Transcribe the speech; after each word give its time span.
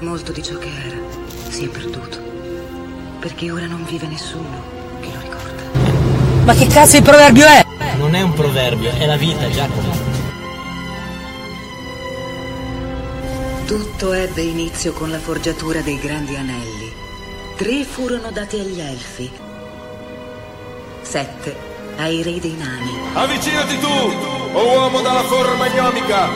Molto 0.00 0.32
di 0.32 0.42
ciò 0.42 0.58
che 0.58 0.68
era 0.68 0.96
si 1.48 1.64
è 1.64 1.68
perduto. 1.68 2.18
Perché 3.20 3.50
ora 3.50 3.66
non 3.66 3.84
vive 3.84 4.06
nessuno 4.06 4.62
che 5.00 5.08
lo 5.12 5.20
ricorda. 5.20 6.44
Ma 6.44 6.54
che 6.54 6.66
cazzo 6.66 6.98
di 6.98 7.02
proverbio 7.02 7.46
è? 7.46 7.64
Non 7.96 8.14
è 8.14 8.20
un 8.20 8.34
proverbio, 8.34 8.90
è 8.90 9.06
la 9.06 9.16
vita, 9.16 9.48
Giacomo. 9.48 9.92
Tutto 13.66 14.12
ebbe 14.12 14.42
inizio 14.42 14.92
con 14.92 15.10
la 15.10 15.18
forgiatura 15.18 15.80
dei 15.80 15.98
grandi 15.98 16.36
anelli. 16.36 16.92
Tre 17.56 17.84
furono 17.84 18.30
dati 18.30 18.58
agli 18.58 18.80
elfi. 18.80 19.30
Sette 21.00 21.56
ai 21.96 22.22
re 22.22 22.40
dei 22.40 22.56
nani. 22.56 22.90
Avvicinati 23.14 23.78
tu, 23.78 23.86
o 23.86 24.78
uomo 24.78 25.00
dalla 25.00 25.22
forma 25.22 25.68
gnomica! 25.68 26.28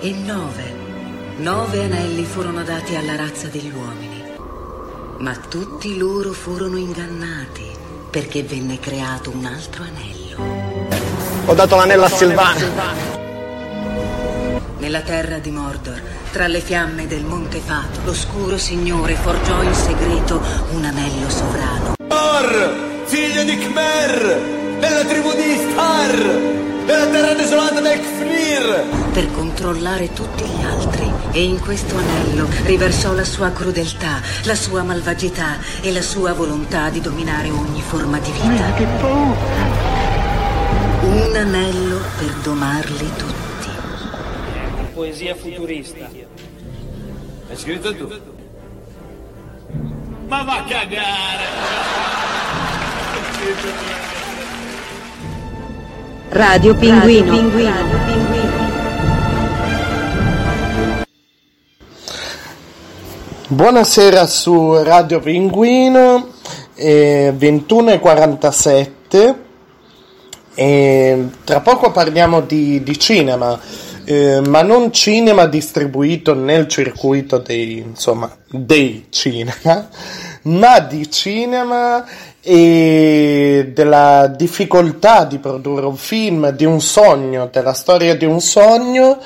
E 0.00 0.10
nove. 0.10 0.73
Nove 1.36 1.82
anelli 1.82 2.24
furono 2.24 2.62
dati 2.62 2.94
alla 2.94 3.16
razza 3.16 3.48
degli 3.48 3.72
uomini. 3.74 4.22
Ma 5.18 5.34
tutti 5.34 5.96
loro 5.96 6.32
furono 6.32 6.76
ingannati 6.76 7.70
perché 8.08 8.44
venne 8.44 8.78
creato 8.78 9.30
un 9.30 9.44
altro 9.44 9.82
anello. 9.82 10.92
Ho 11.46 11.54
dato 11.54 11.74
l'anello 11.74 12.04
a 12.04 12.08
Silvano. 12.08 12.66
Nella 14.78 15.00
terra 15.00 15.38
di 15.38 15.50
Mordor, 15.50 16.00
tra 16.30 16.46
le 16.46 16.60
fiamme 16.60 17.08
del 17.08 17.24
Monte 17.24 17.58
Fato, 17.58 18.00
l'oscuro 18.04 18.56
signore 18.56 19.16
forgiò 19.16 19.60
in 19.62 19.74
segreto 19.74 20.40
un 20.70 20.84
anello 20.84 21.28
sovrano. 21.28 21.94
Thor, 22.06 23.02
figlio 23.06 23.42
di 23.42 23.58
Khmer, 23.58 24.78
della 24.78 25.04
tribù 25.04 25.32
di 25.34 25.70
Star, 25.72 26.53
desolata 27.44 27.80
del 27.82 28.00
Kfnir. 28.00 28.86
per 29.12 29.30
controllare 29.32 30.10
tutti 30.14 30.44
gli 30.44 30.64
altri 30.64 31.12
e 31.32 31.42
in 31.42 31.60
questo 31.60 31.94
anello 31.94 32.48
riversò 32.64 33.12
la 33.12 33.24
sua 33.24 33.50
crudeltà, 33.50 34.22
la 34.44 34.54
sua 34.54 34.82
malvagità 34.82 35.58
e 35.82 35.92
la 35.92 36.00
sua 36.00 36.32
volontà 36.32 36.88
di 36.88 37.02
dominare 37.02 37.50
ogni 37.50 37.82
forma 37.82 38.18
di 38.18 38.30
vita. 38.30 38.72
Un 41.02 41.36
anello 41.36 42.00
per 42.16 42.34
domarli 42.42 43.10
tutti. 43.14 43.68
Poesia 44.94 45.34
futurista. 45.34 46.08
Hai 47.50 47.56
scritto 47.56 47.94
tu? 47.94 48.10
Ma 50.28 50.42
va 50.44 50.56
a 50.60 50.64
cagare! 50.64 51.52
Radio 56.30 56.74
Pinguino. 56.74 57.52
Buonasera 63.46 64.26
su 64.26 64.82
Radio 64.82 65.20
Pinguino, 65.20 66.32
eh, 66.74 67.32
21.47 67.36 69.34
e 70.54 71.28
tra 71.44 71.60
poco 71.60 71.90
parliamo 71.92 72.40
di, 72.40 72.82
di 72.82 72.98
cinema, 72.98 73.60
eh, 74.04 74.40
ma 74.40 74.62
non 74.62 74.92
cinema 74.92 75.46
distribuito 75.46 76.34
nel 76.34 76.66
circuito 76.68 77.38
dei, 77.38 77.78
insomma, 77.78 78.34
dei 78.48 79.06
cinema, 79.10 79.88
ma 80.44 80.80
di 80.80 81.10
cinema 81.10 82.04
e 82.40 83.70
della 83.72 84.26
difficoltà 84.34 85.24
di 85.24 85.38
produrre 85.38 85.86
un 85.86 85.96
film, 85.96 86.50
di 86.50 86.64
un 86.64 86.80
sogno, 86.80 87.48
della 87.50 87.72
storia 87.72 88.14
di 88.14 88.24
un 88.24 88.40
sogno 88.40 89.18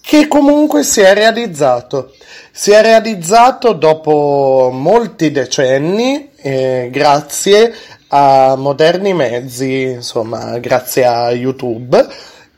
che 0.00 0.28
comunque 0.28 0.82
si 0.82 1.00
è 1.00 1.14
realizzato. 1.14 2.12
Si 2.52 2.70
è 2.70 2.80
realizzato 2.80 3.72
dopo 3.72 4.70
molti 4.72 5.30
decenni, 5.30 6.30
eh, 6.36 6.88
grazie 6.90 7.74
a 8.08 8.54
moderni 8.56 9.12
mezzi, 9.12 9.82
insomma, 9.82 10.58
grazie 10.58 11.04
a 11.04 11.30
YouTube. 11.32 12.06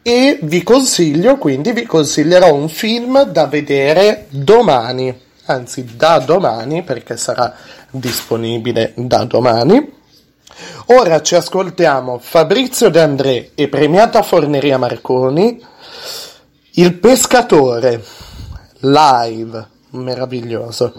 E 0.03 0.39
vi 0.43 0.63
consiglio, 0.63 1.37
quindi 1.37 1.73
vi 1.73 1.85
consiglierò 1.85 2.55
un 2.55 2.69
film 2.69 3.25
da 3.25 3.47
vedere 3.47 4.27
domani, 4.29 5.15
anzi 5.49 5.97
da 5.97 6.19
domani, 6.19 6.83
perché 6.83 7.17
sarà 7.17 7.55
disponibile 7.91 8.93
da 8.97 9.25
domani. 9.25 9.97
Ora 10.87 11.21
ci 11.23 11.35
ascoltiamo 11.35 12.19
Fabrizio 12.19 12.89
De 12.91 13.01
André 13.01 13.51
e 13.55 13.69
premiata 13.69 14.23
Forneria 14.23 14.79
Marconi, 14.79 15.61
Il 16.73 16.95
pescatore, 16.95 18.03
live, 18.81 19.67
meraviglioso. 19.91 20.93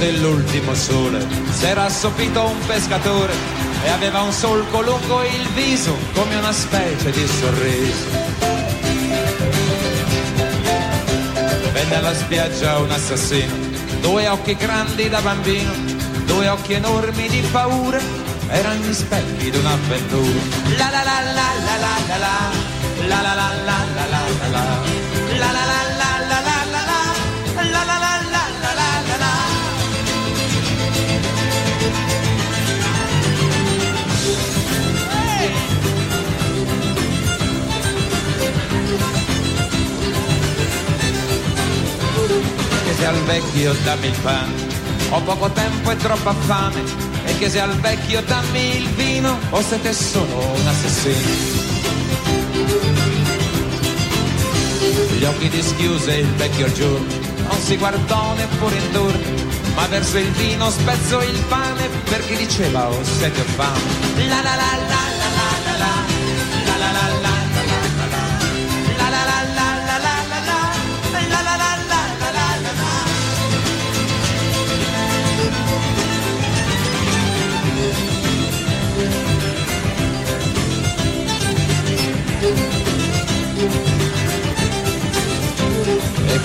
Dell'ultimo 0.00 0.74
sole 0.74 1.26
s'era 1.50 1.84
assopito 1.84 2.46
un 2.46 2.58
pescatore 2.66 3.34
e 3.84 3.90
aveva 3.90 4.22
un 4.22 4.32
solco 4.32 4.80
lungo 4.80 5.22
il 5.22 5.46
viso 5.48 5.94
come 6.14 6.36
una 6.36 6.52
specie 6.52 7.10
di 7.10 7.26
sorriso. 7.26 8.28
Venne 11.72 11.94
alla 11.96 12.14
spiaggia 12.14 12.78
un 12.78 12.90
assassino, 12.90 13.52
due 14.00 14.26
occhi 14.26 14.56
grandi 14.56 15.08
da 15.10 15.20
bambino, 15.20 15.70
due 16.24 16.48
occhi 16.48 16.72
enormi 16.72 17.28
di 17.28 17.40
paura, 17.52 18.00
erano 18.48 18.80
gli 18.82 18.94
specchi 18.94 19.50
di 19.50 19.58
un'avventura. 19.58 20.40
La 20.78 20.88
la 20.90 21.02
la 21.02 21.20
la 21.20 21.48
la 21.66 21.76
la 21.76 21.94
la 22.08 22.18
la, 22.18 22.50
la 23.06 23.20
la 23.20 23.34
la 23.34 23.52
la 23.54 23.68
la 23.68 23.84
la 23.84 24.06
la 24.06 24.08
la, 24.08 24.08
la 24.08 24.08
la 24.08 24.48
la 24.48 24.88
la 25.38 25.52
la 25.52 25.64
la 25.66 25.89
vecchio 43.30 43.72
dammi 43.84 44.08
il 44.08 44.16
pane, 44.22 44.52
ho 45.10 45.20
poco 45.20 45.48
tempo 45.50 45.92
e 45.92 45.96
troppa 45.96 46.34
fame, 46.34 46.82
e 47.26 47.38
chiese 47.38 47.60
al 47.60 47.76
vecchio 47.78 48.20
dammi 48.22 48.76
il 48.76 48.88
vino, 48.88 49.38
o 49.50 49.62
siete 49.62 49.92
solo 49.92 50.36
un 50.36 50.66
assassino. 50.66 51.58
Gli 55.16 55.24
occhi 55.24 55.48
dischiuse 55.48 56.12
il 56.16 56.32
vecchio 56.34 56.72
giorno, 56.72 57.14
non 57.48 57.60
si 57.60 57.76
guardò 57.76 58.34
neppure 58.34 58.76
intorno, 58.76 59.44
ma 59.76 59.86
verso 59.86 60.18
il 60.18 60.30
vino 60.32 60.68
spezzò 60.68 61.22
il 61.22 61.44
pane 61.46 61.88
perché 62.08 62.36
diceva 62.36 62.88
ho 62.88 63.04
sete 63.04 63.40
o 63.40 63.44
fame. 63.44 64.26
La 64.26 64.42
la 64.42 64.54
la 64.56 64.76
la 64.88 65.09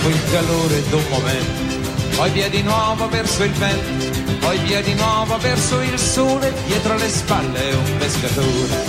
Il 0.08 0.22
calore 0.30 0.88
d'un 0.88 1.02
momento, 1.08 2.16
poi 2.16 2.30
via 2.30 2.48
di 2.48 2.62
nuovo 2.62 3.08
verso 3.08 3.42
il 3.42 3.50
vento, 3.50 4.20
poi 4.38 4.56
via 4.58 4.80
di 4.80 4.94
nuovo 4.94 5.36
verso 5.38 5.80
il 5.80 5.98
sole, 5.98 6.54
dietro 6.66 6.96
le 6.96 7.08
spalle 7.08 7.74
un 7.74 7.96
pescatore. 7.98 8.84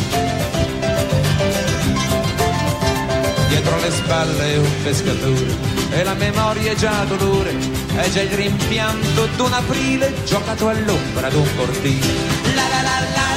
Dietro 3.50 3.80
le 3.80 3.92
spalle 3.92 4.58
un 4.58 4.84
pescatore, 4.84 5.56
e 5.92 6.04
la 6.04 6.14
memoria 6.14 6.72
è 6.72 6.76
già 6.76 7.04
dolore, 7.06 7.56
è 7.96 8.10
già 8.10 8.22
il 8.22 8.32
rimpianto 8.32 9.28
d'un 9.38 9.54
aprile 9.54 10.14
giocato 10.24 10.68
all'ombra 10.68 11.30
d'un 11.30 11.48
cortile. 11.56 12.08
La 12.54 12.68
la 12.70 12.82
la 12.82 13.00
la 13.16 13.37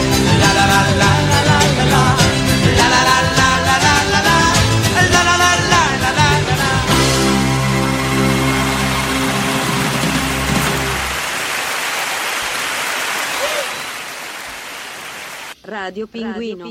Radio 15.63 16.07
Pinguino. 16.07 16.67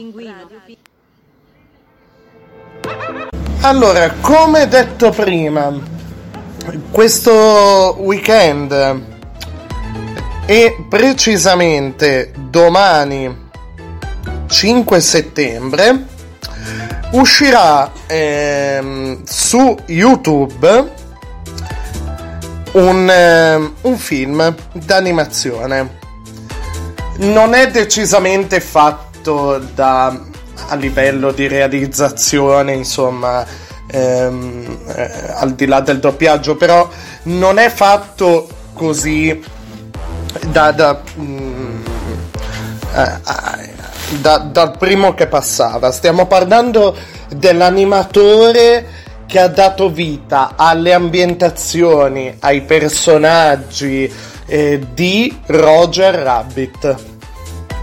Allora, 3.60 4.10
come 4.20 4.66
detto 4.66 5.10
prima, 5.10 5.72
questo 6.90 7.96
weekend 8.00 9.02
e 10.46 10.86
precisamente 10.88 12.32
domani 12.48 13.48
5 14.46 15.00
settembre 15.00 16.06
uscirà 17.12 17.92
ehm, 18.06 19.22
su 19.24 19.76
YouTube 19.86 20.92
un, 22.72 23.08
ehm, 23.10 23.74
un 23.82 23.96
film 23.96 24.54
d'animazione. 24.72 25.98
Non 27.20 27.54
è 27.54 27.70
decisamente 27.70 28.60
fatto 28.60 29.58
da 29.74 30.28
a 30.68 30.74
livello 30.74 31.32
di 31.32 31.48
realizzazione, 31.48 32.72
insomma, 32.72 33.44
ehm, 33.86 34.78
eh, 34.94 35.10
al 35.34 35.52
di 35.54 35.66
là 35.66 35.80
del 35.80 35.98
doppiaggio, 35.98 36.56
però 36.56 36.88
non 37.24 37.58
è 37.58 37.68
fatto 37.70 38.48
così 38.74 39.42
da, 40.46 40.70
da, 40.70 41.00
mm, 41.18 41.82
eh, 42.94 43.20
da- 44.20 44.38
dal 44.38 44.76
primo 44.76 45.14
che 45.14 45.26
passava. 45.26 45.90
Stiamo 45.92 46.26
parlando 46.26 46.96
dell'animatore 47.28 48.99
che 49.30 49.38
ha 49.38 49.46
dato 49.46 49.90
vita 49.90 50.54
alle 50.56 50.92
ambientazioni, 50.92 52.34
ai 52.40 52.62
personaggi 52.62 54.12
eh, 54.46 54.84
di 54.92 55.38
Roger 55.46 56.16
Rabbit. 56.16 56.96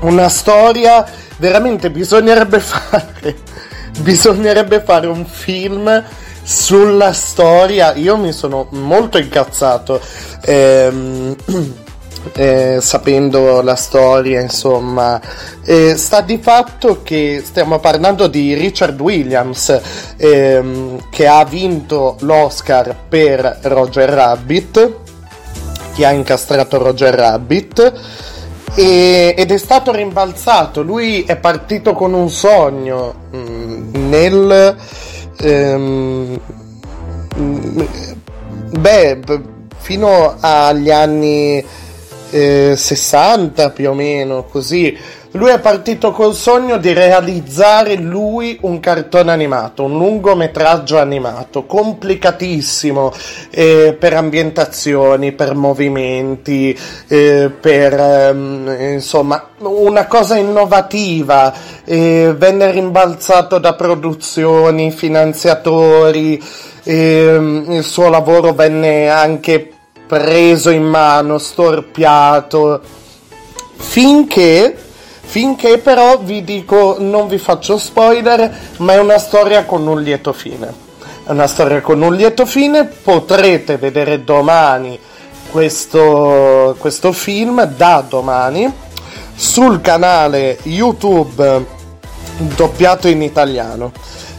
Una 0.01 0.27
storia 0.27 1.05
veramente 1.37 1.89
bisognerebbe 1.89 2.59
fare 2.59 3.35
bisognerebbe 3.99 4.81
fare 4.81 5.07
un 5.07 5.25
film 5.25 6.03
sulla 6.43 7.13
storia 7.13 7.93
io 7.95 8.15
mi 8.15 8.31
sono 8.31 8.67
molto 8.71 9.17
incazzato 9.17 9.99
ehm, 10.41 11.35
eh, 12.35 12.77
sapendo 12.81 13.61
la 13.61 13.75
storia 13.75 14.41
insomma 14.41 15.19
Eh, 15.65 15.97
sta 15.97 16.21
di 16.21 16.37
fatto 16.37 17.01
che 17.03 17.41
stiamo 17.45 17.79
parlando 17.79 18.27
di 18.27 18.53
Richard 18.53 18.99
Williams 18.99 19.81
ehm, 20.15 21.09
che 21.09 21.27
ha 21.27 21.43
vinto 21.43 22.15
l'Oscar 22.21 22.95
per 23.09 23.59
Roger 23.63 24.09
Rabbit 24.09 24.95
che 25.93 26.05
ha 26.05 26.11
incastrato 26.11 26.77
Roger 26.77 27.13
Rabbit 27.13 27.93
ed 28.75 29.51
è 29.51 29.57
stato 29.57 29.91
rimbalzato. 29.91 30.83
Lui 30.83 31.23
è 31.23 31.35
partito 31.37 31.93
con 31.93 32.13
un 32.13 32.29
sogno 32.29 33.13
mm, 33.35 33.95
nel. 34.07 34.75
ehm, 35.39 36.39
mm, 37.39 37.81
beh, 38.77 39.19
fino 39.79 40.35
agli 40.39 40.91
anni 40.91 41.65
eh, 42.31 42.75
60 42.75 43.69
più 43.71 43.89
o 43.89 43.93
meno, 43.93 44.43
così. 44.43 44.97
Lui 45.31 45.51
è 45.51 45.59
partito 45.59 46.11
col 46.11 46.33
sogno 46.33 46.77
di 46.77 46.93
realizzare 46.93 47.95
lui 47.95 48.57
un 48.61 48.79
cartone 48.79 49.31
animato, 49.31 49.83
un 49.83 49.97
lungometraggio 49.97 50.97
animato, 50.97 51.65
complicatissimo 51.65 53.13
eh, 53.51 53.95
per 53.99 54.13
ambientazioni, 54.13 55.33
per 55.33 55.53
movimenti, 55.53 56.75
eh, 57.07 57.51
per 57.59 57.93
ehm, 57.93 58.93
insomma 58.93 59.49
una 59.59 60.07
cosa 60.07 60.37
innovativa. 60.37 61.53
eh, 61.83 62.33
venne 62.35 62.71
rimbalzato 62.71 63.59
da 63.59 63.73
produzioni, 63.75 64.91
finanziatori, 64.91 66.41
ehm, 66.83 67.65
il 67.69 67.83
suo 67.83 68.09
lavoro 68.09 68.53
venne 68.53 69.09
anche 69.09 69.76
preso 70.07 70.69
in 70.69 70.83
mano, 70.83 71.37
storpiato, 71.37 72.81
finché, 73.75 74.75
finché 75.21 75.77
però 75.77 76.17
vi 76.19 76.43
dico, 76.43 76.95
non 76.99 77.27
vi 77.27 77.37
faccio 77.37 77.77
spoiler, 77.77 78.51
ma 78.77 78.93
è 78.93 78.99
una 78.99 79.19
storia 79.19 79.65
con 79.65 79.85
un 79.85 80.01
lieto 80.01 80.33
fine. 80.33 80.85
È 81.25 81.31
una 81.31 81.47
storia 81.47 81.81
con 81.81 82.01
un 82.01 82.15
lieto 82.15 82.45
fine, 82.45 82.85
potrete 82.85 83.77
vedere 83.77 84.23
domani 84.23 84.97
questo, 85.51 86.75
questo 86.79 87.11
film, 87.11 87.63
da 87.63 88.03
domani, 88.07 88.71
sul 89.35 89.81
canale 89.81 90.57
YouTube 90.63 91.65
doppiato 92.37 93.07
in 93.07 93.21
italiano 93.21 93.91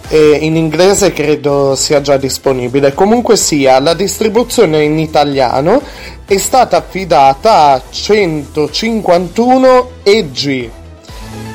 e 0.08 0.38
in 0.40 0.56
inglese 0.56 1.12
credo 1.12 1.76
sia 1.76 2.00
già 2.00 2.16
disponibile. 2.16 2.94
Comunque 2.94 3.36
sia, 3.36 3.78
la 3.78 3.94
distribuzione 3.94 4.82
in 4.82 4.98
italiano 4.98 5.80
è 6.24 6.36
stata 6.38 6.78
affidata 6.78 7.72
a 7.72 7.82
151 7.88 9.90
EG. 10.02 10.70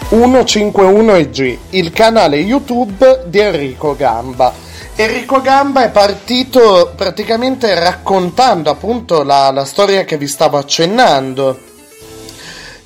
151 0.09 1.15
EG, 1.15 1.57
il 1.71 1.91
canale 1.91 2.37
YouTube 2.37 3.23
di 3.25 3.39
Enrico 3.39 3.95
Gamba. 3.95 4.53
Enrico 4.95 5.41
Gamba 5.41 5.85
è 5.85 5.89
partito 5.89 6.93
praticamente 6.95 7.73
raccontando 7.73 8.69
appunto 8.69 9.23
la, 9.23 9.49
la 9.49 9.65
storia 9.65 10.03
che 10.03 10.17
vi 10.17 10.27
stavo 10.27 10.57
accennando 10.57 11.57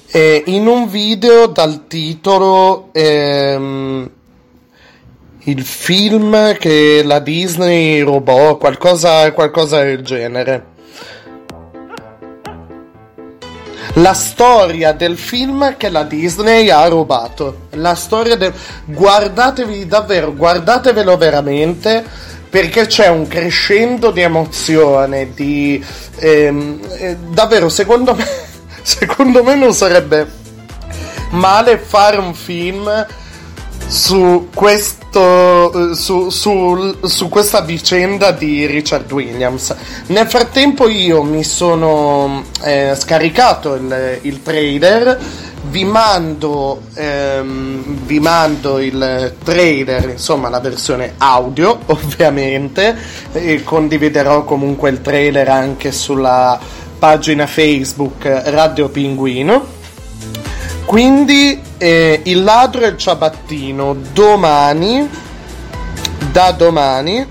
eh, 0.09 0.41
in 0.45 0.67
un 0.67 0.88
video 0.88 1.47
dal 1.47 1.86
titolo 1.88 2.89
ehm, 2.93 4.09
il 5.47 5.63
film 5.63 6.57
che 6.57 7.01
la 7.05 7.19
Disney 7.19 8.01
rubò, 8.01 8.57
qualcosa, 8.57 9.31
qualcosa 9.31 9.81
del 9.81 10.01
genere. 10.01 10.75
La 13.93 14.13
storia 14.13 14.91
del 14.91 15.17
film 15.17 15.77
che 15.77 15.89
la 15.89 16.03
Disney 16.03 16.69
ha 16.69 16.85
rubato. 16.87 17.67
La 17.71 17.95
storia 17.95 18.35
del... 18.35 18.53
Guardatevi 18.85 19.87
davvero, 19.87 20.33
guardatevelo 20.33 21.15
veramente 21.15 22.03
perché 22.49 22.85
c'è 22.85 23.07
un 23.07 23.27
crescendo 23.27 24.11
di 24.11 24.21
emozione, 24.21 25.31
di... 25.33 25.83
ehm, 26.17 26.79
eh, 26.97 27.17
davvero, 27.29 27.69
secondo 27.69 28.13
me, 28.13 28.27
secondo 28.83 29.43
me 29.43 29.55
non 29.55 29.73
sarebbe 29.73 30.29
male 31.31 31.77
fare 31.77 32.17
un 32.17 32.33
film 32.33 33.05
su 33.88 34.50
questo 34.53 35.91
eh, 35.91 35.96
su, 35.96 36.29
su- 36.29 36.98
su 37.03 37.29
questa 37.29 37.62
vicenda 37.62 38.32
di 38.32 38.65
Richard 38.65 39.12
Williams. 39.12 39.74
Nel 40.08 40.27
frattempo 40.27 40.88
io 40.88 41.24
mi 41.24 41.44
sono 41.44 42.44
eh, 42.63 42.94
scaricato 42.96 43.75
il, 43.75 44.20
il 44.22 44.41
trailer 44.41 45.20
vi 45.70 45.84
mando 45.84 46.84
ehm, 46.94 48.06
vi 48.06 48.20
mando 48.20 48.79
il 48.79 49.36
trailer 49.44 50.10
insomma 50.12 50.48
la 50.50 50.60
versione 50.60 51.15
audio 51.17 51.79
ovviamente 51.88 52.96
e 53.34 53.63
condividerò 53.63 54.44
comunque 54.46 54.89
il 54.91 55.01
trailer 55.01 55.50
anche 55.50 55.91
sulla 55.91 56.58
pagina 56.98 57.48
Facebook 57.48 58.24
Radio 58.46 58.88
Pinguino 58.88 59.75
quindi 60.88 61.62
eh, 61.77 62.22
il 62.24 62.44
ladro 62.44 62.86
e 62.86 62.88
il 62.88 62.98
ciabattino 62.98 63.94
domani, 64.13 65.06
da 66.32 66.51
domani. 66.51 67.27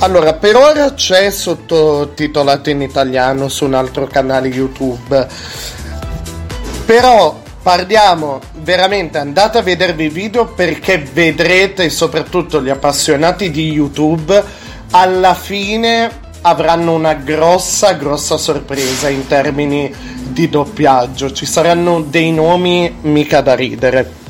Allora, 0.00 0.34
per 0.34 0.56
ora 0.56 0.92
c'è 0.92 1.30
sottotitolato 1.30 2.68
in 2.68 2.82
italiano 2.82 3.48
su 3.48 3.64
un 3.64 3.72
altro 3.72 4.06
canale 4.06 4.48
YouTube. 4.48 5.26
Però 6.84 7.40
parliamo 7.62 8.40
veramente, 8.60 9.16
andate 9.16 9.56
a 9.56 9.62
vedervi 9.62 10.04
i 10.04 10.10
video 10.10 10.44
perché 10.44 10.98
vedrete, 10.98 11.88
soprattutto 11.88 12.60
gli 12.60 12.68
appassionati 12.68 13.50
di 13.50 13.70
YouTube, 13.70 14.44
alla 14.90 15.32
fine 15.32 16.21
avranno 16.42 16.92
una 16.92 17.14
grossa, 17.14 17.92
grossa 17.94 18.36
sorpresa 18.36 19.08
in 19.08 19.26
termini 19.26 19.92
di 20.22 20.48
doppiaggio. 20.48 21.32
Ci 21.32 21.46
saranno 21.46 22.02
dei 22.02 22.32
nomi 22.32 22.98
mica 23.02 23.40
da 23.40 23.54
ridere. 23.54 24.20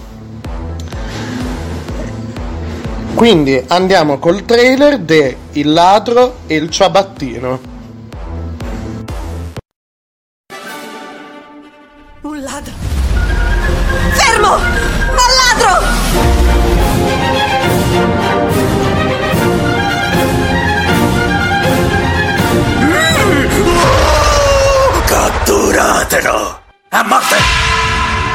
Quindi 3.15 3.63
andiamo 3.69 4.19
col 4.19 4.45
trailer 4.45 4.99
de 4.99 5.37
Il 5.53 5.73
ladro 5.73 6.39
e 6.47 6.57
il 6.57 6.71
ciabattino. 6.71 7.72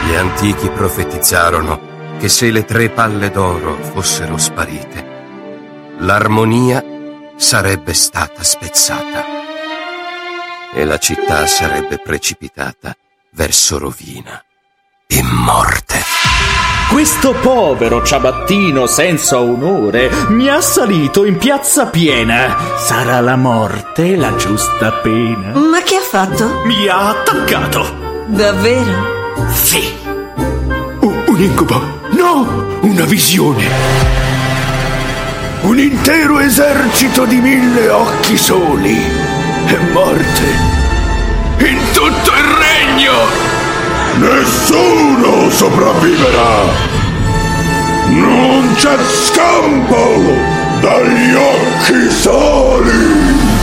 Gli 0.07 0.15
antichi 0.15 0.69
profetizzarono 0.69 2.15
che 2.17 2.29
se 2.29 2.49
le 2.49 2.63
tre 2.63 2.89
palle 2.89 3.29
d'oro 3.29 3.77
fossero 3.91 4.37
sparite, 4.37 5.95
l'armonia 5.97 6.81
sarebbe 7.35 7.93
stata 7.93 8.41
spezzata 8.41 9.25
e 10.73 10.85
la 10.85 10.97
città 10.97 11.45
sarebbe 11.45 11.99
precipitata 11.99 12.95
verso 13.31 13.79
rovina 13.79 14.41
e 15.07 15.21
morte. 15.23 15.99
Questo 16.89 17.33
povero 17.33 18.01
ciabattino 18.01 18.85
senza 18.85 19.41
onore 19.41 20.09
mi 20.29 20.47
ha 20.47 20.55
assalito 20.55 21.25
in 21.25 21.37
piazza 21.37 21.87
piena. 21.87 22.55
Sarà 22.77 23.19
la 23.19 23.35
morte 23.35 24.15
la 24.15 24.33
giusta 24.37 24.93
pena? 24.93 25.51
Ma 25.51 25.81
che 25.81 25.97
ha 25.97 26.01
fatto? 26.01 26.61
Mi 26.63 26.87
ha 26.87 27.09
attaccato. 27.09 28.23
Davvero? 28.27 29.16
Sì. 29.45 29.93
Un, 30.99 31.39
incubo! 31.39 31.79
No! 32.11 32.79
Una 32.81 33.05
visione! 33.05 33.65
Un 35.61 35.79
intero 35.79 36.39
esercito 36.39 37.25
di 37.25 37.37
mille 37.37 37.89
occhi 37.89 38.37
soli 38.37 38.97
e 39.67 39.77
morte 39.91 40.75
in 41.59 41.79
tutto 41.91 42.31
il 42.31 42.45
regno! 42.65 43.13
Nessuno 44.17 45.49
sopravviverà! 45.49 46.95
Non 48.09 48.73
c'è 48.75 48.97
scampo 49.03 50.21
dagli 50.79 51.33
occhi 51.33 52.09
soli! 52.09 53.56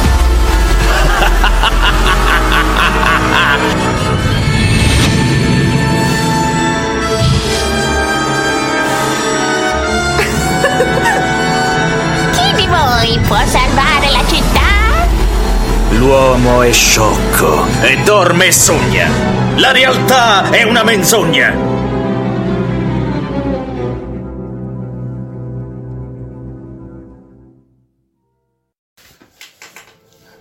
L'uomo 16.25 16.63
è 16.63 16.73
sciocco 16.73 17.67
e 17.83 17.99
dorme 18.03 18.47
e 18.47 18.53
sogna. 18.53 19.11
La 19.57 19.73
realtà 19.73 20.49
è 20.49 20.63
una 20.63 20.83
menzogna. 20.83 21.55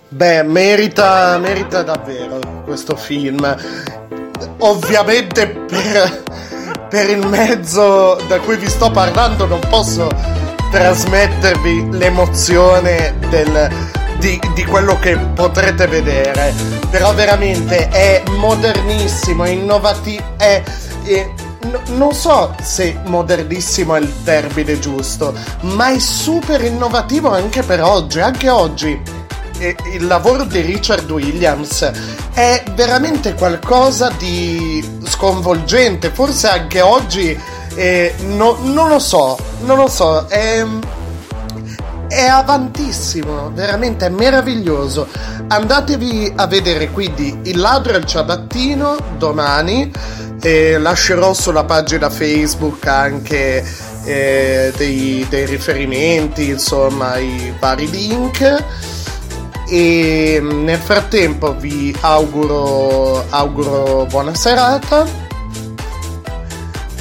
Beh, 0.07 0.43
merita, 0.43 1.37
merita 1.37 1.83
davvero 1.83 2.39
questo 2.63 2.95
film. 2.95 3.53
Ovviamente 4.59 5.47
per, 5.47 6.23
per 6.87 7.09
il 7.09 7.27
mezzo 7.27 8.17
da 8.29 8.39
cui 8.39 8.55
vi 8.55 8.69
sto 8.69 8.89
parlando 8.89 9.45
non 9.47 9.59
posso 9.67 10.07
trasmettervi 10.71 11.89
l'emozione 11.91 13.15
del, 13.27 13.91
di, 14.23 14.39
di 14.53 14.63
quello 14.63 14.97
che 14.99 15.17
potrete 15.17 15.85
vedere. 15.87 16.53
Però 16.89 17.13
veramente 17.13 17.89
è 17.89 18.23
modernissimo, 18.37 19.43
è 19.43 19.49
innovativo, 19.49 20.23
è... 20.37 20.63
è 21.03 21.29
no- 21.63 21.81
non 21.95 22.13
so 22.13 22.55
se 22.61 22.97
modernissimo 23.05 23.95
è 23.95 23.99
il 23.99 24.23
termine 24.23 24.79
giusto, 24.79 25.33
ma 25.61 25.89
è 25.89 25.99
super 25.99 26.63
innovativo 26.63 27.31
anche 27.31 27.63
per 27.63 27.83
oggi. 27.83 28.21
Anche 28.21 28.49
oggi 28.49 29.01
il 29.59 30.07
lavoro 30.07 30.43
di 30.45 30.61
Richard 30.61 31.09
Williams 31.09 31.89
è 32.33 32.63
veramente 32.75 33.33
qualcosa 33.33 34.09
di 34.17 35.01
sconvolgente. 35.03 36.11
Forse 36.11 36.47
anche 36.47 36.79
oggi, 36.79 37.37
eh, 37.75 38.15
no- 38.27 38.57
non 38.61 38.87
lo 38.87 38.99
so, 38.99 39.37
non 39.63 39.77
lo 39.77 39.87
so, 39.87 40.27
è, 40.27 40.65
è 42.13 42.27
avantissimo, 42.27 43.51
veramente 43.53 44.05
è 44.05 44.09
meraviglioso. 44.09 45.07
Andatevi 45.47 46.33
a 46.35 46.47
vedere 46.47 46.91
quindi 46.91 47.39
Il 47.43 47.59
ladro 47.59 47.93
e 47.93 47.97
il 47.97 48.05
ciabattino 48.05 48.95
domani. 49.17 49.91
E 50.41 50.77
lascerò 50.77 51.33
sulla 51.33 51.63
pagina 51.63 52.09
Facebook 52.09 52.85
anche 52.87 53.63
eh, 54.03 54.73
dei, 54.75 55.25
dei 55.29 55.45
riferimenti, 55.45 56.49
insomma, 56.49 57.17
i 57.17 57.53
vari 57.57 57.89
link 57.89 58.63
e 59.69 60.39
nel 60.41 60.77
frattempo 60.77 61.55
vi 61.55 61.95
auguro, 62.01 63.25
auguro 63.29 64.05
buona 64.09 64.35
serata 64.35 65.05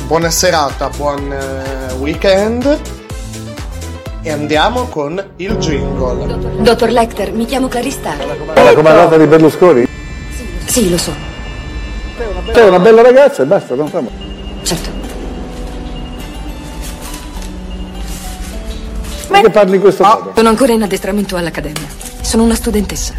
buona 0.06 0.30
serata 0.30 0.88
buon 0.90 1.32
eh, 1.32 1.92
weekend 1.94 3.01
e 4.22 4.30
andiamo 4.30 4.86
con 4.86 5.22
il 5.36 5.56
jingle 5.56 6.62
Dottor 6.62 6.90
Lecter, 6.90 7.32
mi 7.32 7.44
chiamo 7.44 7.66
Clarista. 7.66 8.14
La 8.54 8.72
comandata 8.72 9.16
di 9.16 9.26
Berlusconi? 9.26 9.86
Sì, 10.64 10.88
lo 10.88 10.96
so. 10.96 11.12
Sei 12.52 12.68
una 12.68 12.78
bella 12.78 13.02
ragazza 13.02 13.42
e 13.42 13.46
basta, 13.46 13.74
non 13.74 13.88
famo. 13.88 14.10
Certo. 14.62 14.90
Perché 19.28 19.50
parli 19.50 19.74
in 19.76 19.80
questo 19.80 20.04
modo? 20.04 20.32
Sono 20.36 20.48
ancora 20.48 20.72
in 20.72 20.82
addestramento 20.82 21.36
all'Accademia. 21.36 21.88
Sono 22.20 22.44
una 22.44 22.54
studentessa. 22.54 23.14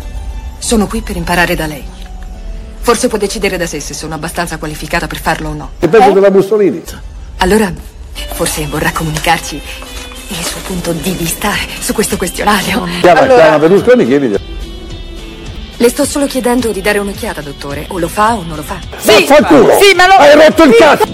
Sono 0.57 0.87
qui 0.87 1.01
per 1.01 1.17
imparare 1.17 1.55
da 1.55 1.65
lei. 1.65 1.83
Forse 2.79 3.07
può 3.09 3.17
decidere 3.17 3.57
da 3.57 3.65
sé 3.65 3.79
se 3.81 3.93
sono 3.93 4.13
abbastanza 4.13 4.57
qualificata 4.57 5.07
per 5.07 5.19
farlo 5.19 5.49
o 5.49 5.53
no. 5.53 5.69
È 5.79 5.87
peggio 5.87 6.11
della 6.11 6.31
Mussolini. 6.31 6.81
Allora, 7.37 7.73
forse 8.33 8.67
vorrà 8.67 8.91
comunicarci 8.93 9.61
il 10.37 10.45
suo 10.45 10.59
punto 10.61 10.91
di 10.91 11.11
vista 11.11 11.51
su 11.79 11.93
questo 11.93 12.17
questionario. 12.17 12.87
Chiama, 13.01 13.27
chiama 13.27 13.59
Berlusconi, 13.59 14.05
chiedili. 14.05 14.37
Le 15.75 15.89
sto 15.89 16.05
solo 16.05 16.27
chiedendo 16.27 16.71
di 16.71 16.81
dare 16.81 16.99
un'occhiata, 16.99 17.41
dottore. 17.41 17.85
O 17.89 17.99
lo 17.99 18.07
fa 18.07 18.35
o 18.35 18.43
non 18.43 18.55
lo 18.55 18.63
fa. 18.63 18.79
Vaffanculo! 19.01 19.77
Sì, 19.81 19.93
ma 19.95 20.07
lo... 20.07 20.13
Hai 20.13 20.35
rotto 20.35 20.63
il 20.63 20.75
cazzo! 20.75 21.05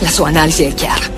La 0.00 0.08
sua 0.08 0.28
analisi 0.28 0.64
è 0.64 0.74
chiara. 0.74 1.17